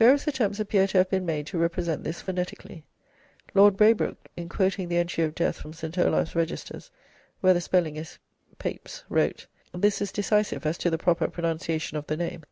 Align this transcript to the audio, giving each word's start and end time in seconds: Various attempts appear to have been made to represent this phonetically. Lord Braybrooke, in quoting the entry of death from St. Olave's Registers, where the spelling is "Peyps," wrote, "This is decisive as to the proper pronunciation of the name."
Various 0.00 0.26
attempts 0.26 0.58
appear 0.58 0.88
to 0.88 0.98
have 0.98 1.10
been 1.10 1.24
made 1.24 1.46
to 1.46 1.56
represent 1.56 2.02
this 2.02 2.20
phonetically. 2.20 2.82
Lord 3.54 3.76
Braybrooke, 3.76 4.26
in 4.36 4.48
quoting 4.48 4.88
the 4.88 4.96
entry 4.96 5.22
of 5.22 5.32
death 5.32 5.58
from 5.60 5.72
St. 5.72 5.96
Olave's 5.96 6.34
Registers, 6.34 6.90
where 7.40 7.54
the 7.54 7.60
spelling 7.60 7.94
is 7.94 8.18
"Peyps," 8.58 9.04
wrote, 9.08 9.46
"This 9.72 10.02
is 10.02 10.10
decisive 10.10 10.66
as 10.66 10.76
to 10.78 10.90
the 10.90 10.98
proper 10.98 11.28
pronunciation 11.28 11.96
of 11.96 12.08
the 12.08 12.16
name." 12.16 12.42